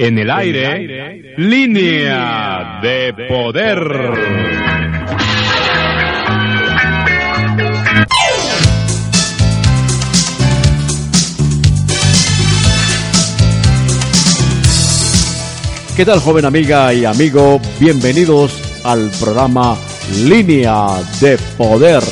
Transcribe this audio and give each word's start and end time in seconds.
En 0.00 0.16
el 0.16 0.30
aire, 0.30 1.34
línea 1.38 2.78
de 2.80 3.12
poder. 3.28 3.78
¿Qué 15.96 16.04
tal 16.04 16.20
joven 16.20 16.44
amiga 16.44 16.94
y 16.94 17.04
amigo? 17.04 17.60
Bienvenidos 17.80 18.80
al 18.84 19.10
programa 19.18 19.76
Línea 20.22 20.90
de 21.20 21.36
Poder. 21.56 22.04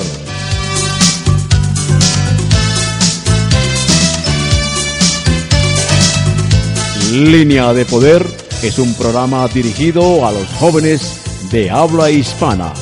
Línea 7.16 7.72
de 7.72 7.86
Poder 7.86 8.26
es 8.62 8.78
un 8.78 8.92
programa 8.92 9.48
dirigido 9.48 10.26
a 10.26 10.32
los 10.32 10.46
jóvenes 10.60 11.18
de 11.50 11.70
habla 11.70 12.10
hispana. 12.10 12.74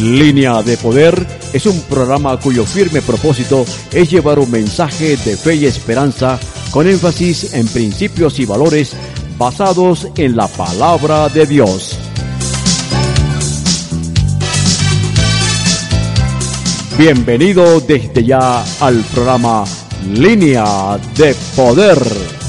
Línea 0.00 0.62
de 0.62 0.76
Poder 0.76 1.26
es 1.52 1.66
un 1.66 1.80
programa 1.82 2.38
cuyo 2.38 2.64
firme 2.64 3.02
propósito 3.02 3.66
es 3.92 4.08
llevar 4.08 4.38
un 4.38 4.52
mensaje 4.52 5.16
de 5.16 5.36
fe 5.36 5.56
y 5.56 5.66
esperanza 5.66 6.38
con 6.70 6.86
énfasis 6.86 7.52
en 7.52 7.66
principios 7.66 8.38
y 8.38 8.44
valores 8.44 8.92
basados 9.36 10.06
en 10.16 10.36
la 10.36 10.46
palabra 10.46 11.28
de 11.28 11.46
Dios. 11.46 11.98
Bienvenido 17.04 17.80
desde 17.80 18.22
ya 18.22 18.62
al 18.78 19.02
programa 19.12 19.64
Línea 20.06 20.96
de 21.16 21.34
Poder. 21.56 22.41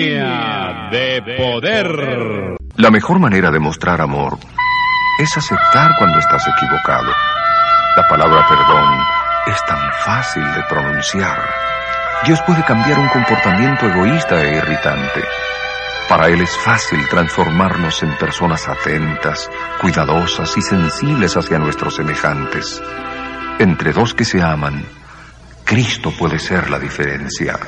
De 0.00 1.22
poder. 1.36 2.56
La 2.76 2.90
mejor 2.90 3.18
manera 3.18 3.50
de 3.50 3.58
mostrar 3.58 4.00
amor 4.00 4.38
es 5.18 5.36
aceptar 5.36 5.90
cuando 5.98 6.18
estás 6.18 6.48
equivocado. 6.48 7.12
La 7.96 8.08
palabra 8.08 8.46
perdón 8.48 8.98
es 9.46 9.62
tan 9.66 9.92
fácil 9.92 10.42
de 10.54 10.62
pronunciar. 10.70 11.38
Dios 12.24 12.40
puede 12.46 12.64
cambiar 12.64 12.98
un 12.98 13.08
comportamiento 13.08 13.86
egoísta 13.86 14.42
e 14.42 14.56
irritante. 14.56 15.22
Para 16.08 16.28
Él 16.28 16.40
es 16.40 16.56
fácil 16.56 17.06
transformarnos 17.10 18.02
en 18.02 18.16
personas 18.16 18.68
atentas, 18.68 19.50
cuidadosas 19.82 20.56
y 20.56 20.62
sensibles 20.62 21.36
hacia 21.36 21.58
nuestros 21.58 21.96
semejantes. 21.96 22.82
Entre 23.58 23.92
dos 23.92 24.14
que 24.14 24.24
se 24.24 24.42
aman, 24.42 24.82
Cristo 25.66 26.10
puede 26.18 26.38
ser 26.38 26.70
la 26.70 26.78
diferencia. 26.78 27.58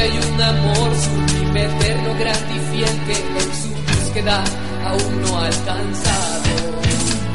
Hay 0.00 0.18
un 0.32 0.40
amor 0.40 0.90
sublime, 0.96 1.64
eterno, 1.64 2.16
que 2.16 3.12
en 3.44 3.50
su 3.60 3.68
búsqueda 3.86 4.42
aún 4.86 5.22
no 5.22 5.38
alcanzado. 5.38 6.52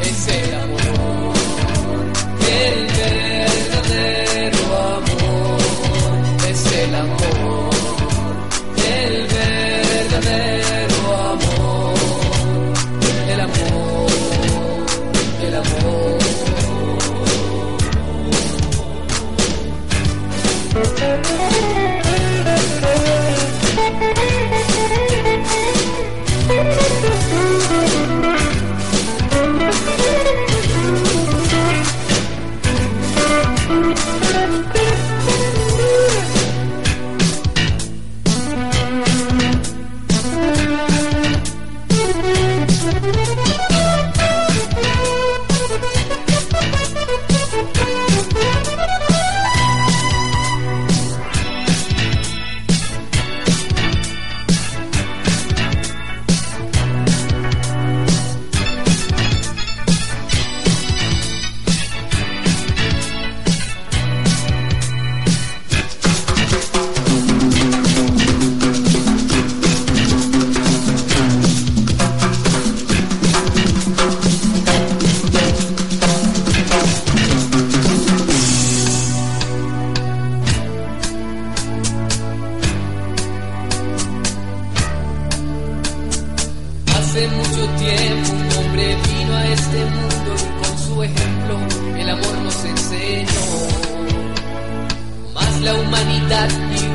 Es 0.02 0.28
el 0.28 0.50
amor, 0.56 1.36
el 2.64 2.78
verdadero 3.04 4.64
amor. 4.98 5.60
Es 6.50 6.62
el 6.82 6.96
amor, 6.96 7.70
el 8.98 9.14
verdadero 9.28 10.65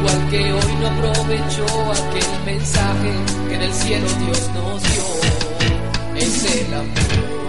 igual 0.00 0.30
que 0.30 0.52
hoy, 0.52 0.74
no 0.80 0.86
aprovechó 0.88 1.66
aquel 1.92 2.44
mensaje 2.44 3.12
que 3.48 3.58
del 3.58 3.72
cielo 3.72 4.06
Dios 4.18 4.50
nos 4.54 4.82
dio. 4.82 6.16
Es 6.16 6.44
el 6.44 6.74
amor, 6.74 7.39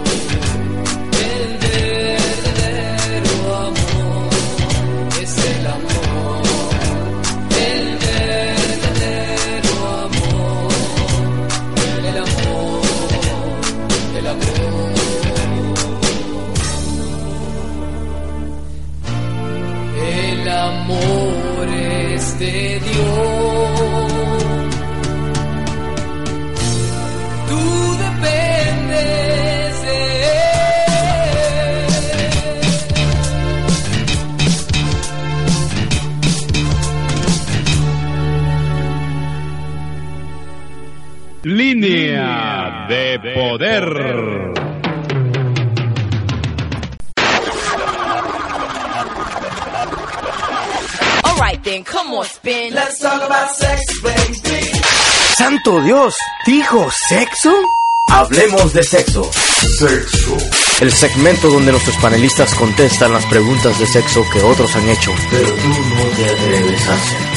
es 22.42 22.52
de 22.52 22.80
Dios. 22.80 23.12
Tú 27.48 27.96
dependes 27.98 29.82
de 29.82 29.98
Él. 41.44 41.56
Línea 41.56 42.86
de 42.88 43.18
poder. 43.34 44.61
Come 51.80 52.18
on, 52.18 52.26
spin. 52.26 52.74
Let's 52.74 52.98
¡Santo 55.38 55.80
Dios! 55.80 56.14
¿Dijo 56.44 56.90
sexo? 57.08 57.50
Hablemos 58.10 58.74
de 58.74 58.82
sexo. 58.82 59.30
Sexo. 59.78 60.36
El 60.80 60.92
segmento 60.92 61.48
donde 61.48 61.72
nuestros 61.72 61.96
panelistas 61.96 62.54
contestan 62.54 63.12
las 63.14 63.24
preguntas 63.24 63.78
de 63.78 63.86
sexo 63.86 64.22
que 64.30 64.42
otros 64.42 64.76
han 64.76 64.86
hecho, 64.90 65.14
pero 65.30 65.48
tú 65.48 65.68
no 65.68 66.04
te 66.14 66.24
atreves 66.26 66.88
a 66.88 66.94
hacer. 66.94 67.31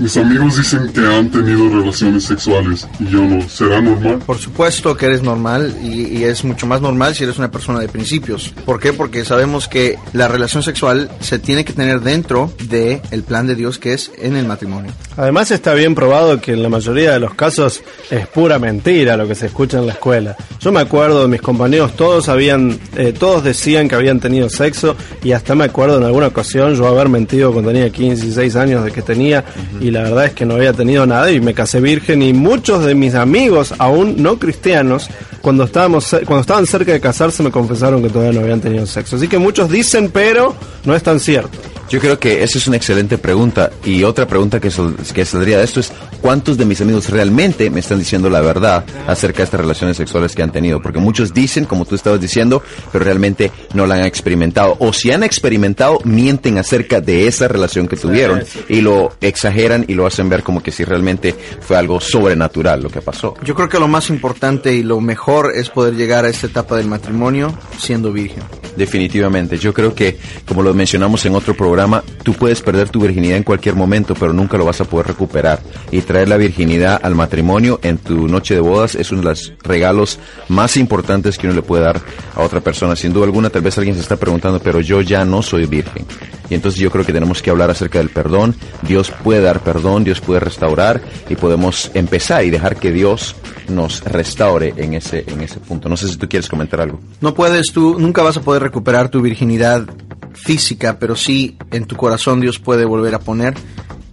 Mis 0.00 0.16
amigos 0.16 0.56
dicen 0.56 0.90
que 0.94 1.00
han 1.00 1.30
tenido 1.30 1.68
relaciones 1.68 2.24
sexuales 2.24 2.88
y 2.98 3.08
yo 3.08 3.20
no. 3.20 3.46
¿Será 3.46 3.82
normal? 3.82 4.18
Por 4.24 4.38
supuesto 4.38 4.96
que 4.96 5.04
eres 5.04 5.22
normal 5.22 5.76
y, 5.82 6.18
y 6.18 6.24
es 6.24 6.42
mucho 6.42 6.66
más 6.66 6.80
normal 6.80 7.14
si 7.14 7.24
eres 7.24 7.36
una 7.36 7.50
persona 7.50 7.80
de 7.80 7.88
principios. 7.88 8.54
¿Por 8.64 8.80
qué? 8.80 8.94
Porque 8.94 9.26
sabemos 9.26 9.68
que 9.68 9.98
la 10.14 10.26
relación 10.26 10.62
sexual 10.62 11.10
se 11.20 11.38
tiene 11.38 11.66
que 11.66 11.74
tener 11.74 12.00
dentro 12.00 12.50
del 12.64 13.02
el 13.10 13.22
plan 13.24 13.46
de 13.46 13.54
Dios 13.54 13.78
que 13.78 13.92
es 13.92 14.10
en 14.16 14.36
el 14.36 14.46
matrimonio. 14.46 14.90
Además 15.18 15.50
está 15.50 15.74
bien 15.74 15.94
probado 15.94 16.40
que 16.40 16.52
en 16.52 16.62
la 16.62 16.70
mayoría 16.70 17.12
de 17.12 17.20
los 17.20 17.34
casos 17.34 17.82
es 18.10 18.26
pura 18.26 18.58
mentira 18.58 19.18
lo 19.18 19.28
que 19.28 19.34
se 19.34 19.46
escucha 19.46 19.80
en 19.80 19.86
la 19.86 19.92
escuela. 19.92 20.34
Yo 20.60 20.72
me 20.72 20.80
acuerdo 20.80 21.20
de 21.20 21.28
mis 21.28 21.42
compañeros, 21.42 21.94
todos 21.94 22.30
habían, 22.30 22.80
eh, 22.96 23.12
todos 23.12 23.44
decían 23.44 23.86
que 23.86 23.96
habían 23.96 24.18
tenido 24.18 24.48
sexo 24.48 24.96
y 25.22 25.32
hasta 25.32 25.54
me 25.54 25.64
acuerdo 25.64 25.98
en 25.98 26.04
alguna 26.04 26.28
ocasión 26.28 26.74
yo 26.74 26.86
haber 26.86 27.10
mentido 27.10 27.52
cuando 27.52 27.70
tenía 27.70 27.90
15 27.90 28.22
y 28.22 28.26
16 28.28 28.56
años 28.56 28.84
de 28.84 28.92
que 28.92 29.02
tenía 29.02 29.44
y 29.78 29.89
la 29.90 30.02
verdad 30.02 30.26
es 30.26 30.32
que 30.32 30.44
no 30.44 30.54
había 30.54 30.72
tenido 30.72 31.06
nada 31.06 31.30
y 31.30 31.40
me 31.40 31.54
casé 31.54 31.80
virgen 31.80 32.22
y 32.22 32.32
muchos 32.32 32.84
de 32.84 32.94
mis 32.94 33.14
amigos, 33.14 33.74
aún 33.78 34.22
no 34.22 34.38
cristianos, 34.38 35.08
cuando 35.40 35.64
estábamos 35.64 36.10
cuando 36.26 36.40
estaban 36.40 36.66
cerca 36.66 36.92
de 36.92 37.00
casarse 37.00 37.42
me 37.42 37.50
confesaron 37.50 38.02
que 38.02 38.08
todavía 38.08 38.32
no 38.32 38.44
habían 38.44 38.60
tenido 38.60 38.86
sexo. 38.86 39.16
Así 39.16 39.28
que 39.28 39.38
muchos 39.38 39.70
dicen, 39.70 40.10
pero 40.12 40.54
no 40.84 40.94
es 40.94 41.02
tan 41.02 41.20
cierto. 41.20 41.58
Yo 41.90 41.98
creo 41.98 42.18
que 42.20 42.42
esa 42.44 42.56
es 42.58 42.66
una 42.68 42.76
excelente 42.76 43.18
pregunta. 43.18 43.70
Y 43.84 44.04
otra 44.04 44.26
pregunta 44.26 44.60
que, 44.60 44.70
sal- 44.70 44.94
que 45.12 45.24
saldría 45.24 45.58
de 45.58 45.64
esto 45.64 45.80
es, 45.80 45.92
¿cuántos 46.20 46.56
de 46.56 46.64
mis 46.64 46.80
amigos 46.80 47.10
realmente 47.10 47.68
me 47.68 47.80
están 47.80 47.98
diciendo 47.98 48.30
la 48.30 48.40
verdad 48.40 48.84
acerca 49.08 49.38
de 49.38 49.44
estas 49.44 49.60
relaciones 49.60 49.96
sexuales 49.96 50.34
que 50.36 50.42
han 50.42 50.52
tenido? 50.52 50.80
Porque 50.80 51.00
muchos 51.00 51.34
dicen, 51.34 51.64
como 51.64 51.84
tú 51.84 51.96
estabas 51.96 52.20
diciendo, 52.20 52.62
pero 52.92 53.04
realmente 53.04 53.50
no 53.74 53.86
la 53.86 53.96
han 53.96 54.04
experimentado. 54.06 54.76
O 54.78 54.92
si 54.92 55.10
han 55.10 55.24
experimentado, 55.24 55.98
mienten 56.04 56.58
acerca 56.58 57.00
de 57.00 57.26
esa 57.26 57.48
relación 57.48 57.88
que 57.88 57.96
tuvieron 57.96 58.44
y 58.68 58.80
lo 58.82 59.12
exageran 59.20 59.84
y 59.88 59.94
lo 59.94 60.06
hacen 60.06 60.28
ver 60.28 60.44
como 60.44 60.62
que 60.62 60.70
si 60.70 60.84
realmente 60.84 61.34
fue 61.60 61.76
algo 61.76 62.00
sobrenatural 62.00 62.82
lo 62.84 62.90
que 62.90 63.02
pasó. 63.02 63.34
Yo 63.44 63.56
creo 63.56 63.68
que 63.68 63.80
lo 63.80 63.88
más 63.88 64.10
importante 64.10 64.72
y 64.74 64.84
lo 64.84 65.00
mejor 65.00 65.52
es 65.56 65.68
poder 65.70 65.94
llegar 65.96 66.24
a 66.24 66.28
esta 66.28 66.46
etapa 66.46 66.76
del 66.76 66.86
matrimonio 66.86 67.52
siendo 67.78 68.12
virgen. 68.12 68.44
Definitivamente. 68.76 69.58
Yo 69.58 69.74
creo 69.74 69.92
que, 69.94 70.16
como 70.46 70.62
lo 70.62 70.72
mencionamos 70.72 71.26
en 71.26 71.34
otro 71.34 71.54
programa, 71.56 71.79
tú 72.22 72.34
puedes 72.34 72.60
perder 72.60 72.88
tu 72.88 73.00
virginidad 73.00 73.36
en 73.36 73.42
cualquier 73.42 73.74
momento, 73.74 74.14
pero 74.14 74.32
nunca 74.32 74.58
lo 74.58 74.64
vas 74.64 74.80
a 74.80 74.84
poder 74.84 75.08
recuperar. 75.08 75.60
Y 75.90 76.00
traer 76.02 76.28
la 76.28 76.36
virginidad 76.36 77.00
al 77.02 77.14
matrimonio 77.14 77.80
en 77.82 77.98
tu 77.98 78.28
noche 78.28 78.54
de 78.54 78.60
bodas 78.60 78.94
es 78.94 79.10
uno 79.10 79.22
de 79.22 79.28
los 79.28 79.52
regalos 79.62 80.18
más 80.48 80.76
importantes 80.76 81.38
que 81.38 81.46
uno 81.46 81.56
le 81.56 81.62
puede 81.62 81.84
dar 81.84 82.00
a 82.34 82.42
otra 82.42 82.60
persona. 82.60 82.96
Sin 82.96 83.12
duda 83.12 83.24
alguna, 83.24 83.50
tal 83.50 83.62
vez 83.62 83.76
alguien 83.78 83.94
se 83.96 84.02
está 84.02 84.16
preguntando, 84.16 84.60
pero 84.60 84.80
yo 84.80 85.00
ya 85.00 85.24
no 85.24 85.42
soy 85.42 85.66
virgen. 85.66 86.04
Y 86.50 86.54
entonces 86.54 86.80
yo 86.80 86.90
creo 86.90 87.06
que 87.06 87.12
tenemos 87.12 87.40
que 87.40 87.50
hablar 87.50 87.70
acerca 87.70 87.98
del 87.98 88.10
perdón. 88.10 88.56
Dios 88.82 89.12
puede 89.22 89.40
dar 89.40 89.60
perdón, 89.60 90.02
Dios 90.02 90.20
puede 90.20 90.40
restaurar 90.40 91.00
y 91.28 91.36
podemos 91.36 91.90
empezar 91.94 92.44
y 92.44 92.50
dejar 92.50 92.76
que 92.76 92.90
Dios 92.90 93.36
nos 93.68 94.02
restaure 94.02 94.74
en 94.76 94.94
ese, 94.94 95.24
en 95.28 95.40
ese 95.42 95.60
punto. 95.60 95.88
No 95.88 95.96
sé 95.96 96.08
si 96.08 96.16
tú 96.16 96.28
quieres 96.28 96.48
comentar 96.48 96.80
algo. 96.80 97.00
No 97.20 97.34
puedes 97.34 97.72
tú, 97.72 97.98
nunca 97.98 98.22
vas 98.22 98.36
a 98.36 98.42
poder 98.42 98.62
recuperar 98.62 99.08
tu 99.08 99.22
virginidad 99.22 99.86
física, 100.34 100.98
pero 100.98 101.16
sí 101.16 101.56
en 101.70 101.84
tu 101.84 101.96
corazón 101.96 102.40
Dios 102.40 102.58
puede 102.58 102.84
volver 102.84 103.14
a 103.14 103.18
poner 103.18 103.54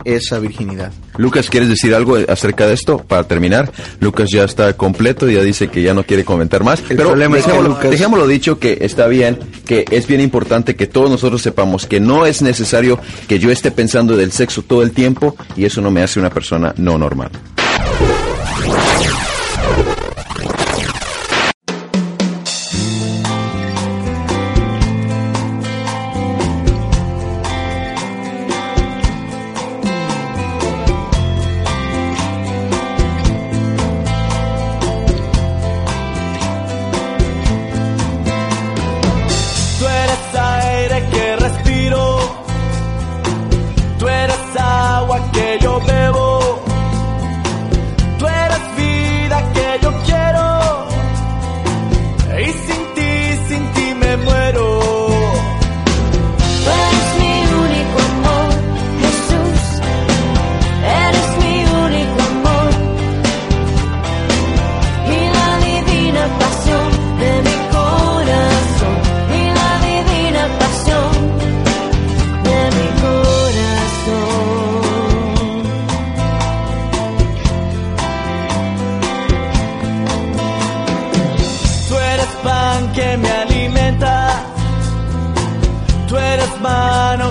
esa 0.05 0.39
virginidad. 0.39 0.93
Lucas, 1.17 1.49
¿quieres 1.49 1.67
decir 1.67 1.93
algo 1.93 2.17
acerca 2.29 2.65
de 2.67 2.73
esto 2.73 2.99
para 2.99 3.23
terminar? 3.25 3.71
Lucas 3.99 4.29
ya 4.31 4.43
está 4.45 4.71
completo, 4.73 5.27
ya 5.29 5.41
dice 5.41 5.67
que 5.67 5.81
ya 5.81 5.93
no 5.93 6.03
quiere 6.03 6.23
comentar 6.23 6.63
más. 6.63 6.79
El 6.89 6.95
pero 6.95 7.09
problema 7.09 7.37
es 7.37 7.43
que 7.43 7.49
dejémoslo, 7.51 7.75
Lucas- 7.75 7.91
dejémoslo 7.91 8.27
dicho 8.27 8.59
que 8.59 8.77
está 8.81 9.07
bien, 9.07 9.37
que 9.65 9.83
es 9.91 10.07
bien 10.07 10.21
importante 10.21 10.75
que 10.75 10.87
todos 10.87 11.09
nosotros 11.09 11.41
sepamos 11.41 11.85
que 11.87 11.99
no 11.99 12.25
es 12.25 12.41
necesario 12.41 12.99
que 13.27 13.39
yo 13.39 13.51
esté 13.51 13.71
pensando 13.71 14.15
del 14.15 14.31
sexo 14.31 14.61
todo 14.61 14.81
el 14.83 14.91
tiempo 14.91 15.35
y 15.57 15.65
eso 15.65 15.81
no 15.81 15.91
me 15.91 16.03
hace 16.03 16.19
una 16.19 16.29
persona 16.29 16.73
no 16.77 16.97
normal. 16.97 17.31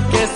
Que 0.00 0.35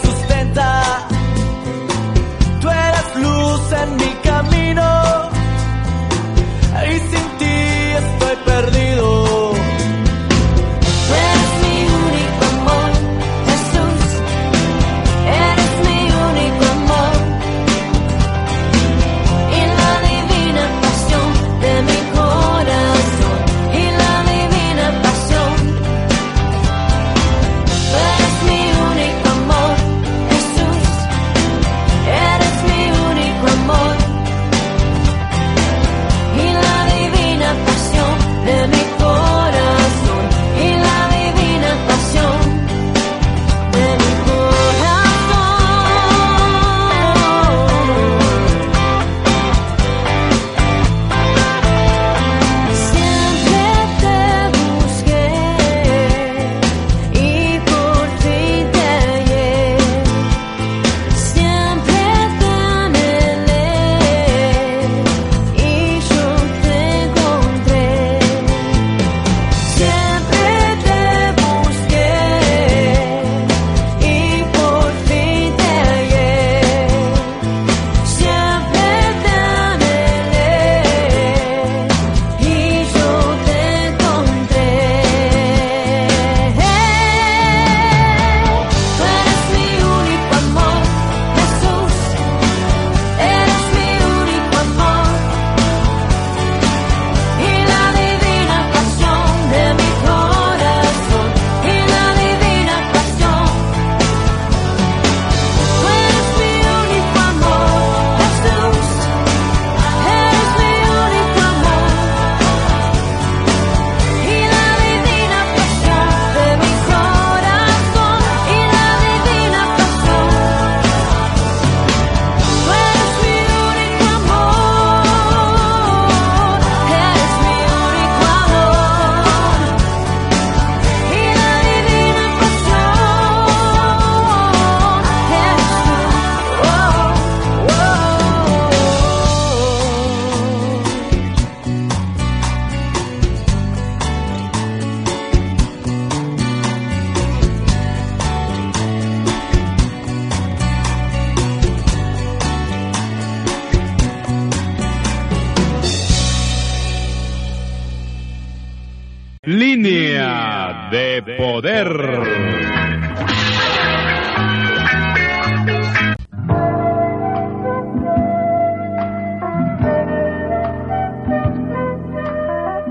De 160.91 161.23
poder. 161.37 161.89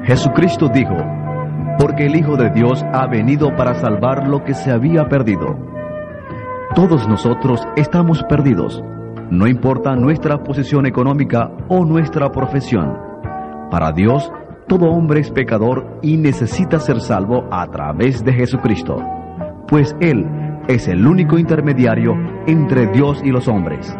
Jesucristo 0.03 0.69
dijo, 0.73 0.97
porque 1.77 2.07
el 2.07 2.15
Hijo 2.15 2.35
de 2.35 2.49
Dios 2.49 2.83
ha 2.93 3.07
venido 3.07 3.55
para 3.55 3.75
salvar 3.75 4.27
lo 4.27 4.43
que 4.43 4.53
se 4.53 4.71
había 4.71 5.07
perdido. 5.07 5.55
Todos 6.75 7.07
nosotros 7.07 7.65
estamos 7.77 8.23
perdidos, 8.23 8.83
no 9.29 9.47
importa 9.47 9.95
nuestra 9.95 10.43
posición 10.43 10.85
económica 10.85 11.51
o 11.69 11.85
nuestra 11.85 12.31
profesión. 12.31 12.97
Para 13.71 13.91
Dios, 13.91 14.31
todo 14.69 14.85
hombre 14.85 15.19
es 15.19 15.31
pecador 15.31 15.99
y 16.03 16.15
necesita 16.15 16.79
ser 16.79 17.01
salvo 17.01 17.43
a 17.51 17.65
través 17.71 18.23
de 18.23 18.31
Jesucristo, 18.31 19.03
pues 19.67 19.95
Él 19.99 20.25
es 20.67 20.87
el 20.87 21.05
único 21.05 21.39
intermediario 21.39 22.13
entre 22.45 22.85
Dios 22.85 23.19
y 23.23 23.31
los 23.31 23.47
hombres. 23.47 23.91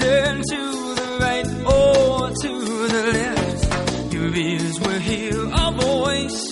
Turn 0.00 0.42
to 0.52 0.94
the 1.00 1.18
right 1.20 1.46
or 1.66 2.30
to 2.42 2.52
the 2.94 3.02
left, 3.12 4.12
your 4.12 4.34
ears 4.34 4.80
will 4.80 5.00
hear 5.00 5.36
a 5.52 5.70
voice, 5.72 6.49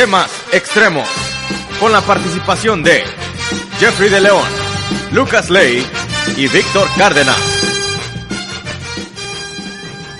Temas 0.00 0.30
extremos. 0.52 1.06
Con 1.78 1.92
la 1.92 2.00
participación 2.00 2.82
de 2.82 3.04
Jeffrey 3.78 4.08
de 4.08 4.22
León, 4.22 4.48
Lucas 5.12 5.50
Ley 5.50 5.86
y 6.38 6.48
Víctor 6.48 6.88
Cárdenas. 6.96 7.59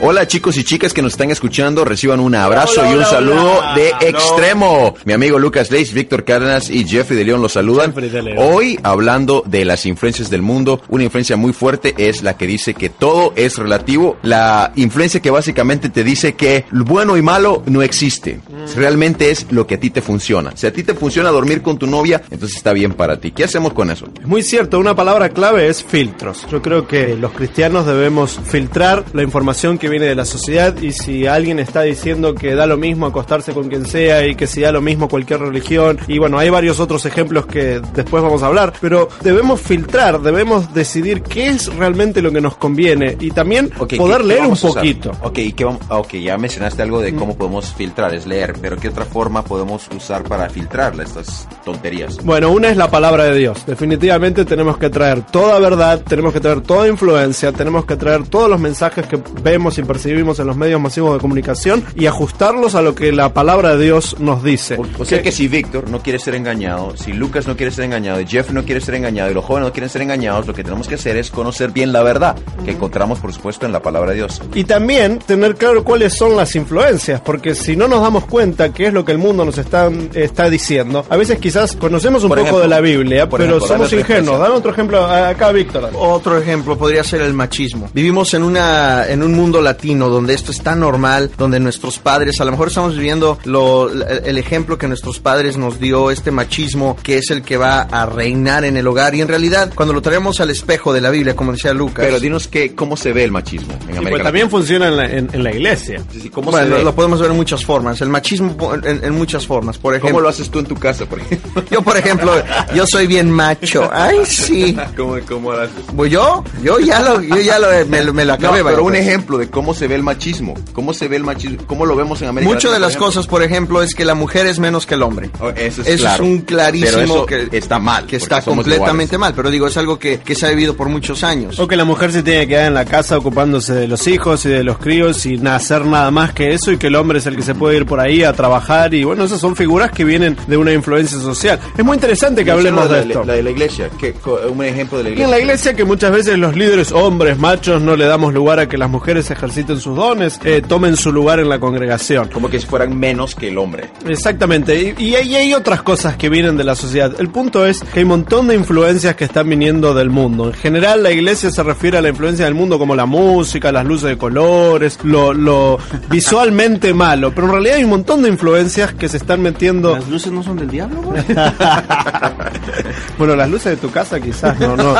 Hola 0.03 0.27
chicos 0.27 0.57
y 0.57 0.65
chicas 0.65 0.95
que 0.95 1.03
nos 1.03 1.13
están 1.13 1.31
escuchando, 1.31 1.85
reciban 1.85 2.21
un 2.21 2.35
abrazo 2.35 2.81
Hola, 2.81 2.91
y 2.91 2.93
un 2.95 2.99
hola, 3.01 3.07
saludo 3.11 3.59
hola. 3.59 3.75
de 3.75 3.89
extremo. 4.09 4.95
Mi 5.05 5.13
amigo 5.13 5.39
Lucas 5.39 5.71
Leis, 5.71 5.93
Víctor 5.93 6.25
Cárdenas 6.25 6.71
y 6.71 6.87
Jeffrey 6.89 7.19
de 7.19 7.27
León 7.27 7.43
los 7.43 7.53
saludan. 7.53 7.93
Hoy 8.39 8.81
hablando 8.83 9.43
de 9.47 9.67
las 9.67 9.85
influencias 9.85 10.31
del 10.31 10.41
mundo, 10.41 10.81
una 10.89 11.05
influencia 11.05 11.37
muy 11.37 11.53
fuerte 11.53 11.95
es 11.99 12.23
la 12.23 12.39
que 12.39 12.47
dice 12.47 12.73
que 12.73 12.89
todo 12.89 13.35
es 13.37 13.59
relativo. 13.59 14.17
La 14.23 14.73
influencia 14.77 15.21
que 15.21 15.31
básicamente 15.31 15.91
te 15.91 16.03
dice 16.03 16.33
que 16.33 16.65
lo 16.71 16.85
bueno 16.85 17.19
y 17.19 17.23
malo 17.23 17.63
no 17.67 17.83
existe. 17.83 18.41
Realmente 18.77 19.31
es 19.31 19.53
lo 19.53 19.67
que 19.67 19.75
a 19.75 19.81
ti 19.81 19.91
te 19.91 20.01
funciona. 20.01 20.53
Si 20.57 20.67
a 20.67 20.73
ti 20.73 20.83
te 20.83 20.95
funciona 20.95 21.29
dormir 21.29 21.61
con 21.61 21.77
tu 21.79 21.87
novia, 21.87 22.23
entonces 22.31 22.57
está 22.57 22.73
bien 22.73 22.95
para 22.95 23.21
ti. 23.21 23.33
¿Qué 23.33 23.45
hacemos 23.45 23.75
con 23.75 23.91
eso? 23.91 24.07
Es 24.19 24.27
muy 24.27 24.43
cierto, 24.43 24.79
una 24.79 24.97
palabra 24.97 25.29
clave 25.29 25.69
es 25.69 25.85
filtros. 25.85 26.47
Yo 26.51 26.63
creo 26.63 26.87
que 26.87 27.17
los 27.17 27.33
cristianos 27.33 27.85
debemos 27.85 28.41
filtrar 28.47 29.05
la 29.13 29.23
información 29.23 29.77
que 29.77 29.90
viene 29.91 30.07
de 30.07 30.15
la 30.15 30.25
sociedad 30.25 30.75
y 30.81 30.93
si 30.93 31.27
alguien 31.27 31.59
está 31.59 31.83
diciendo 31.83 32.35
que 32.35 32.55
da 32.55 32.67
lo 32.67 32.77
mismo 32.79 33.07
acostarse 33.07 33.53
con 33.53 33.69
quien 33.69 33.85
sea 33.87 34.27
y 34.27 34.35
que 34.35 34.47
si 34.47 34.63
da 34.63 34.73
lo 34.73 34.81
mismo 34.81 35.09
cualquier 35.09 35.41
religión 35.41 35.99
y 36.09 36.19
bueno, 36.19 36.39
hay 36.39 36.49
varios 36.49 36.81
otros 36.81 37.05
ejemplos 37.07 37.47
que 37.47 37.81
después 37.95 38.23
vamos 38.23 38.43
a 38.43 38.47
hablar, 38.47 38.73
pero 38.81 39.09
debemos 39.23 39.61
filtrar, 39.61 40.21
debemos 40.23 40.73
decidir 40.73 41.23
qué 41.23 41.49
es 41.49 41.67
realmente 41.75 42.23
lo 42.23 42.31
que 42.33 42.41
nos 42.41 42.57
conviene 42.57 43.17
y 43.21 43.31
también 43.31 43.71
Ok, 43.79 43.97
poder 43.97 44.19
¿qué- 44.19 44.23
qué 44.23 44.29
leer 44.35 44.47
un 44.47 44.57
poquito. 44.57 45.11
Ok, 45.23 45.39
¿qué 45.57 45.65
vamos- 45.65 45.83
ah, 45.89 45.99
ok, 45.99 46.15
ya 46.15 46.39
mencionaste 46.39 46.83
algo 46.83 47.01
de 47.01 47.15
cómo 47.15 47.37
podemos 47.37 47.75
filtrar, 47.75 48.15
es 48.15 48.27
leer, 48.27 48.55
pero 48.61 48.77
¿qué 48.77 48.89
otra 48.89 49.05
forma 49.05 49.43
podemos 49.45 49.89
usar 49.95 50.23
para 50.25 50.49
filtrar 50.49 50.95
estas 51.01 51.49
tonterías? 51.65 52.17
Bueno, 52.25 52.51
una 52.51 52.69
es 52.69 52.77
la 52.77 52.91
palabra 52.91 53.25
de 53.25 53.37
Dios. 53.39 53.65
Definitivamente 53.67 54.45
tenemos 54.45 54.79
que 54.79 54.91
traer 54.91 55.23
toda 55.23 55.59
verdad, 55.59 56.01
tenemos 56.07 56.33
que 56.33 56.41
traer 56.41 56.61
toda 56.61 56.87
influencia, 56.89 57.53
tenemos 57.53 57.85
que 57.85 57.97
traer 57.97 58.27
todos 58.29 58.49
los 58.49 58.61
mensajes 58.61 59.07
que 59.07 59.19
vemos 59.43 59.79
y 59.79 59.80
y 59.81 59.85
percibimos 59.85 60.39
en 60.39 60.47
los 60.47 60.57
medios 60.57 60.81
masivos 60.81 61.15
de 61.15 61.21
comunicación 61.21 61.85
y 61.95 62.07
ajustarlos 62.07 62.75
a 62.75 62.83
lo 62.83 62.95
que 62.95 63.13
la 63.13 63.33
palabra 63.33 63.77
de 63.77 63.85
Dios 63.85 64.17
nos 64.19 64.43
dice. 64.43 64.79
O 64.99 65.05
sea 65.05 65.23
que 65.23 65.33
si 65.33 65.49
Víctor 65.49 65.91
no 65.91 66.03
quiere 66.03 66.19
ser 66.19 66.35
engañado, 66.35 66.97
si 66.97 67.13
Lucas 67.13 67.47
no 67.47 67.57
quiere 67.57 67.73
ser 67.73 67.85
engañado, 67.85 68.21
y 68.21 68.27
Jeff 68.27 68.51
no 68.51 68.65
quiere 68.65 68.81
ser 68.81 68.95
engañado 68.95 69.31
y 69.31 69.35
los 69.35 69.45
jóvenes 69.45 69.69
no 69.69 69.73
quieren 69.73 69.91
ser 69.91 70.03
engañados, 70.03 70.47
lo 70.47 70.55
que 70.55 70.65
tenemos 70.65 70.89
que 70.89 70.95
hacer 70.95 71.17
es 71.17 71.31
conocer 71.31 71.71
bien 71.71 71.93
la 71.93 72.03
verdad 72.03 72.37
que 72.65 72.73
encontramos, 72.73 73.19
por 73.19 73.33
supuesto, 73.33 73.67
en 73.67 73.73
la 73.73 73.83
palabra 73.83 74.11
de 74.11 74.17
Dios. 74.19 74.43
Y 74.55 74.65
también 74.65 75.19
tener 75.19 75.57
claro 75.57 75.85
cuáles 75.85 76.17
son 76.17 76.37
las 76.37 76.55
influencias, 76.57 77.21
porque 77.21 77.55
si 77.55 77.77
no 77.77 77.89
nos 77.89 78.03
damos 78.03 78.27
cuenta 78.27 78.73
qué 78.73 78.87
es 78.87 78.93
lo 78.93 79.05
que 79.05 79.13
el 79.13 79.19
mundo 79.19 79.45
nos 79.45 79.59
está, 79.59 79.91
está 80.15 80.51
diciendo, 80.51 81.05
a 81.09 81.17
veces 81.17 81.39
quizás 81.39 81.77
conocemos 81.77 82.23
un 82.23 82.29
Por 82.29 82.39
poco 82.39 82.49
ejemplo, 82.49 82.63
de 82.63 82.69
la 82.69 82.81
Biblia, 82.81 83.29
pero 83.29 83.45
ejemplo, 83.45 83.67
somos 83.67 83.93
ingenuos. 83.93 84.39
Dame 84.39 84.55
otro 84.55 84.73
ejemplo 84.73 85.05
acá, 85.05 85.53
Víctor. 85.53 85.91
Otro 85.95 86.39
ejemplo 86.39 86.77
podría 86.77 87.05
ser 87.05 87.23
el 87.23 87.35
machismo. 87.35 87.89
Vivimos 87.93 88.35
en 88.35 88.43
una 88.43 89.07
en 89.07 89.23
un 89.23 89.35
mundo 89.35 89.61
latino 89.71 90.09
donde 90.09 90.35
esto 90.35 90.51
es 90.51 90.63
tan 90.63 90.81
normal, 90.81 91.31
donde 91.39 91.61
nuestros 91.61 91.99
padres, 91.99 92.41
a 92.41 92.45
lo 92.45 92.51
mejor 92.51 92.69
estamos 92.69 92.95
viviendo 92.97 93.39
lo, 93.45 93.89
el, 93.91 94.37
ejemplo 94.39 94.79
que 94.79 94.89
nuestros 94.89 95.21
padres 95.21 95.57
nos 95.57 95.79
dio, 95.79 96.11
este 96.11 96.31
machismo 96.31 96.97
que 97.03 97.19
es 97.19 97.31
el 97.31 97.43
que 97.43 97.57
va 97.57 97.83
a 97.83 98.07
reinar 98.07 98.65
en 98.65 98.77
el 98.77 98.87
hogar 98.87 99.15
y 99.15 99.21
en 99.21 99.29
realidad 99.29 99.73
cuando 99.75 99.95
lo 99.95 100.03
traemos 100.03 100.41
al 100.41 100.51
espejo 100.51 100.93
de 100.93 101.01
la 101.01 101.11
Biblia, 101.11 101.37
como 101.37 101.53
decía 101.53 101.73
Lucas. 101.73 102.05
Pero 102.05 102.19
dinos 102.19 102.49
que, 102.49 102.75
cómo 102.75 102.97
se 102.97 103.13
ve 103.13 103.23
el 103.25 103.31
machismo 103.31 103.73
en 103.85 103.91
América 103.99 104.11
pues 104.11 104.23
también 104.25 104.51
funciona 104.51 104.89
en 104.89 104.97
la, 104.97 105.05
en- 105.07 105.29
en 105.33 105.43
la 105.45 105.51
iglesia. 105.53 106.03
¿Cómo 106.33 106.51
bueno, 106.51 106.67
se 106.67 106.75
ve? 106.79 106.85
lo 106.85 106.95
podemos 106.95 107.21
ver 107.21 107.31
en 107.31 107.37
muchas 107.37 107.65
formas. 107.65 108.01
El 108.01 108.09
machismo 108.09 108.57
en, 108.83 109.05
en 109.05 109.15
muchas 109.15 109.47
formas. 109.47 109.79
Por 109.79 109.95
ejemplo, 109.95 110.11
¿Cómo 110.11 110.21
lo 110.23 110.29
haces 110.29 110.51
tú 110.51 110.59
en 110.59 110.67
tu 110.67 110.75
casa, 110.75 111.07
por 111.07 111.21
ejemplo? 111.21 111.63
Yo, 111.71 111.83
por 111.83 111.97
ejemplo, 111.97 112.33
yo 112.75 112.85
soy 112.91 113.07
bien 113.07 113.31
macho. 113.31 113.89
Ay, 113.93 114.19
sí. 114.27 114.77
¿Cómo, 114.97 115.17
cómo 115.29 115.53
lo 115.53 115.61
haces? 115.63 115.75
Pues 115.95 116.11
yo, 116.11 116.43
yo 116.63 116.79
ya 116.81 117.01
lo, 117.01 117.21
yo 117.21 117.37
ya 117.37 117.59
lo, 117.59 117.69
me, 117.87 118.03
lo- 118.05 118.13
me 118.15 118.25
lo 118.25 118.33
No, 118.33 118.35
acabé. 118.35 118.63
vaya, 118.63 118.75
pero 118.77 118.85
un 118.87 118.93
pues. 118.93 119.07
ejemplo 119.07 119.39
de 119.39 119.49
cómo 119.49 119.60
se 119.75 119.87
ve 119.87 119.95
el 119.95 120.03
machismo. 120.03 120.55
¿Cómo 120.73 120.93
se 120.95 121.09
ve 121.09 121.17
el 121.17 121.25
machismo? 121.25 121.59
¿Cómo 121.67 121.87
lo 121.87 121.95
vemos 121.97 122.21
en 122.23 122.29
América 122.29 122.53
Mucho 122.53 122.71
de 122.73 122.79
las 122.79 122.97
por 122.97 123.07
cosas, 123.07 123.27
por 123.27 123.43
ejemplo, 123.43 123.83
es 123.83 123.95
que 123.95 124.05
la 124.05 124.15
mujer 124.15 124.47
es 124.47 124.59
menos 124.59 124.87
que 124.87 124.95
el 124.95 125.03
hombre. 125.03 125.31
Oh, 125.41 125.51
Eso 125.51 125.83
es, 125.83 125.89
Eso 125.89 125.99
claro. 126.05 126.25
es 126.25 126.31
un 126.31 126.39
clarísimo 126.43 126.91
Pero 126.93 127.03
eso 127.05 127.27
que 127.27 127.57
está 127.57 127.79
mal. 127.79 128.07
que 128.07 128.17
está 128.17 128.43
completamente 128.43 129.15
iguales. 129.17 129.19
mal. 129.19 129.35
Pero 129.35 129.51
digo, 129.51 129.67
es 129.67 129.77
algo 129.77 129.99
que, 129.99 130.19
que 130.21 130.35
se 130.35 130.47
ha 130.47 130.51
vivido 130.51 130.75
por 130.77 130.89
muchos 130.89 131.23
años. 131.25 131.59
O 131.59 131.69
que 131.69 131.77
la 131.77 131.85
mujer 131.85 132.13
se 132.13 132.23
tiene 132.23 132.41
que 132.41 132.49
quedar 132.49 132.67
en 132.67 132.75
la 132.75 132.85
casa 132.85 133.17
ocupándose 133.19 133.75
de 133.75 133.87
los 133.89 134.07
hijos 134.07 134.45
y 134.47 134.49
de 134.49 134.65
los 134.65 134.79
críos 134.79 135.19
sin 135.19 135.47
hacer 135.47 135.85
nada 135.85 136.11
más 136.11 136.33
que 136.33 136.53
eso 136.55 136.73
y 136.73 136.79
que 136.79 136.89
el 136.89 136.97
hombre 136.97 137.19
es 137.19 137.27
el 137.27 137.37
que 137.37 137.43
se 137.43 137.55
puede 137.55 137.77
ir 137.77 137.87
por 137.87 138.01
ahí 138.01 138.25
a 138.25 138.33
trabajar 138.33 138.93
y 138.95 139.05
bueno, 139.05 139.25
esas 139.25 139.41
son 139.41 139.57
figuras 139.57 139.91
que 139.91 140.05
vienen 140.05 140.37
de 140.47 140.57
una 140.57 140.73
influencia 140.73 141.19
social. 141.19 141.59
Es 141.77 141.85
muy 141.85 141.95
interesante 141.97 142.45
que 142.45 142.51
hablemos 142.51 142.89
la, 142.91 142.97
de 142.97 143.03
esto. 143.09 143.25
La, 143.25 143.35
de 143.35 143.43
la 143.43 143.51
iglesia. 143.51 143.91
¿Qué, 143.99 144.13
co- 144.15 144.41
un 144.51 144.65
ejemplo 144.65 144.99
de 144.99 145.05
la 145.05 145.11
Y 145.11 145.13
iglesia. 145.13 145.25
en 145.27 145.31
la 145.31 145.39
iglesia 145.41 145.75
que 145.75 145.85
muchas 145.85 146.11
veces 146.13 146.39
los 146.39 146.57
líderes 146.57 146.93
hombres, 146.93 147.39
machos, 147.39 147.81
no 147.83 147.97
le 147.97 148.07
damos 148.07 148.33
lugar 148.35 148.59
a 148.61 148.69
que 148.69 148.79
las 148.79 148.89
mujeres 148.91 149.31
ejerciten 149.51 149.81
sus 149.81 149.97
dones, 149.97 150.39
eh, 150.45 150.63
tomen 150.67 150.97
su 150.97 151.13
lugar 151.13 151.41
en 151.41 151.49
la 151.49 151.59
congregación. 151.59 152.29
Como 152.29 152.49
que 152.49 152.61
si 152.61 152.67
fueran 152.67 152.97
menos 152.97 153.35
que 153.35 153.49
el 153.49 153.59
hombre. 153.59 153.91
Exactamente, 154.07 154.95
y, 154.97 155.05
y 155.05 155.15
hay, 155.17 155.29
y 155.29 155.35
hay 155.37 155.55
otras 155.55 155.83
cosas 155.83 156.17
que 156.17 156.29
vienen 156.29 156.57
de 156.57 156.65
la 156.65 156.77
sociedad. 156.77 157.13
El 157.19 157.31
punto 157.31 157.67
es 157.67 157.81
que 157.81 157.99
hay 157.99 158.05
un 158.05 158.11
montón 158.11 158.47
de 158.47 158.55
influencias 158.55 159.17
que 159.17 159.25
están 159.25 159.49
viniendo 159.49 159.93
del 159.93 160.09
mundo. 160.11 160.47
En 160.49 160.55
general, 160.55 161.03
la 161.03 161.11
iglesia 161.11 161.51
se 161.51 161.63
refiere 161.63 161.99
a 161.99 162.03
la 162.03 162.09
influencia 162.11 162.45
del 162.45 162.55
mundo 162.55 162.79
como 162.79 162.95
la 162.95 163.07
música, 163.07 163.73
las 163.73 163.85
luces 163.85 164.11
de 164.11 164.19
colores, 164.19 164.99
lo, 165.03 165.33
lo 165.33 165.79
visualmente 166.09 166.95
malo. 166.95 167.33
Pero 167.35 167.49
en 167.49 167.53
realidad 167.53 167.77
hay 167.77 167.85
un 167.85 167.91
montón 167.91 168.23
de 168.23 168.29
influencias 168.29 168.95
que 168.95 169.09
se 169.09 169.17
están 169.17 169.43
metiendo. 169.43 169.95
¿Las 169.97 170.09
luces 170.09 170.33
no 170.33 170.43
son 170.43 170.57
del 170.59 170.71
diablo? 170.71 171.03
güey? 171.03 171.23
bueno, 173.19 173.35
las 173.35 173.51
luces 173.51 173.73
de 173.73 173.77
tu 173.77 173.91
casa 173.91 174.21
quizás 174.21 174.59
no, 174.61 174.77
no, 174.77 174.95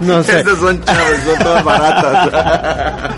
no 0.00 0.22
sé. 0.24 0.40
Estas 0.40 0.58
son 0.58 0.84
chavas, 0.84 1.24
son 1.24 1.38
todas 1.42 1.64
baratas. 1.64 3.14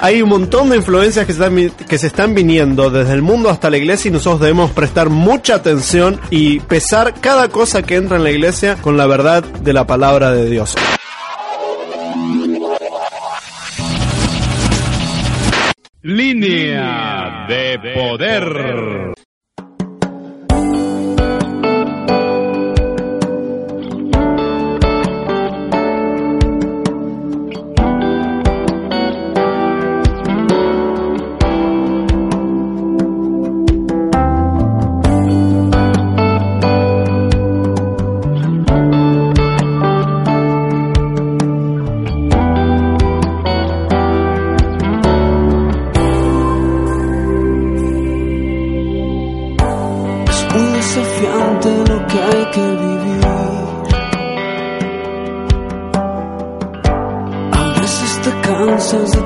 Hay 0.00 0.13
un 0.22 0.28
montón 0.28 0.70
de 0.70 0.76
influencias 0.76 1.26
que 1.26 1.32
se, 1.32 1.44
están, 1.44 1.86
que 1.88 1.98
se 1.98 2.06
están 2.06 2.34
viniendo 2.34 2.90
desde 2.90 3.12
el 3.12 3.22
mundo 3.22 3.50
hasta 3.50 3.70
la 3.70 3.76
iglesia 3.76 4.08
y 4.08 4.12
nosotros 4.12 4.40
debemos 4.40 4.70
prestar 4.70 5.08
mucha 5.08 5.56
atención 5.56 6.20
y 6.30 6.60
pesar 6.60 7.14
cada 7.20 7.48
cosa 7.48 7.82
que 7.82 7.96
entra 7.96 8.16
en 8.16 8.24
la 8.24 8.30
iglesia 8.30 8.76
con 8.76 8.96
la 8.96 9.06
verdad 9.06 9.42
de 9.42 9.72
la 9.72 9.86
palabra 9.86 10.30
de 10.32 10.48
Dios. 10.48 10.74
Línea 16.02 17.46
de 17.48 17.78
poder. 17.94 19.13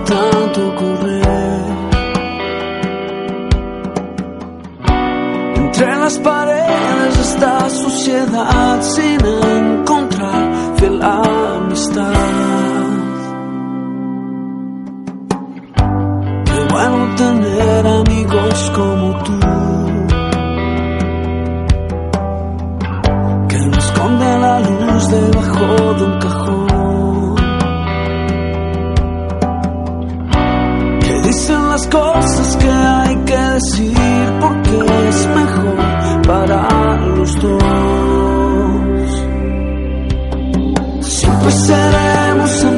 Tanto 0.05 0.75
correr. 0.77 1.19
Entre 5.57 5.97
las 5.97 6.19
paredes 6.19 7.17
de 7.17 7.23
esta 7.23 7.71
sociedad 7.71 8.83
sin 8.83 9.21
encontrar 9.25 10.75
fiel 10.77 11.03
amistad. 11.03 12.13
Qué 16.45 16.61
bueno 16.73 17.15
tener 17.17 17.87
amigos 17.87 18.73
como 18.75 19.23
tú. 19.25 19.39
que 23.49 23.59
no 23.59 23.79
esconde 23.79 24.39
la 24.39 24.61
luz 24.61 25.09
debajo 25.09 25.95
de 25.95 26.05
un 26.05 26.19
cajón. 26.19 26.68
Las 31.79 31.87
cosas 31.87 32.57
que 32.57 32.69
hay 32.69 33.17
que 33.25 33.37
decir 33.37 34.33
porque 34.41 34.71
es 35.09 35.27
mejor 35.29 35.77
para 36.27 36.97
los 37.07 37.41
dos. 37.41 37.59
Siempre 41.01 41.51
seremos 41.53 42.65
amigos 42.65 42.78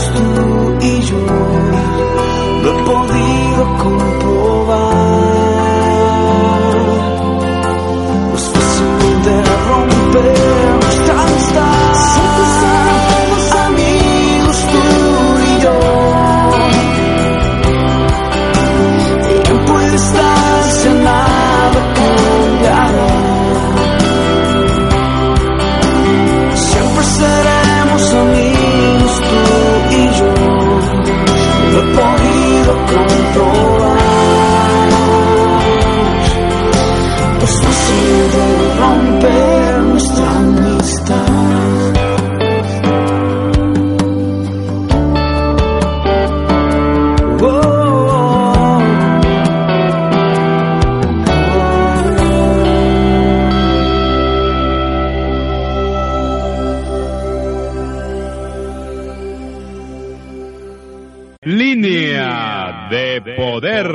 to 0.00 0.69
de 63.24 63.34
poder. 63.34 63.86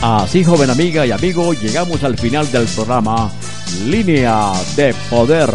Así, 0.00 0.44
joven 0.44 0.70
amiga 0.70 1.06
y 1.06 1.12
amigo, 1.12 1.52
llegamos 1.54 2.02
al 2.02 2.18
final 2.18 2.50
del 2.50 2.66
programa 2.66 3.30
Línea 3.86 4.52
de 4.76 4.94
Poder. 5.08 5.50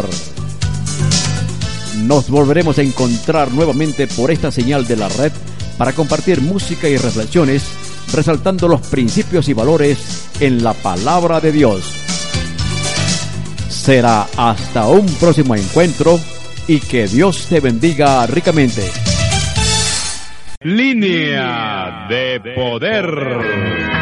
Nos 1.98 2.30
volveremos 2.30 2.78
a 2.78 2.82
encontrar 2.82 3.52
nuevamente 3.52 4.06
por 4.06 4.30
esta 4.30 4.50
señal 4.50 4.86
de 4.86 4.96
la 4.96 5.08
red 5.08 5.32
para 5.76 5.92
compartir 5.92 6.40
música 6.40 6.88
y 6.88 6.96
reflexiones, 6.96 7.64
resaltando 8.12 8.68
los 8.68 8.80
principios 8.82 9.48
y 9.48 9.52
valores 9.52 10.28
en 10.40 10.64
la 10.64 10.72
palabra 10.72 11.40
de 11.40 11.52
Dios. 11.52 11.84
Será 13.68 14.26
hasta 14.36 14.86
un 14.88 15.06
próximo 15.14 15.54
encuentro 15.54 16.18
y 16.68 16.80
que 16.80 17.08
Dios 17.08 17.46
te 17.48 17.60
bendiga 17.60 18.26
ricamente. 18.26 18.82
Línea 20.60 22.06
de 22.08 22.40
poder. 22.54 23.97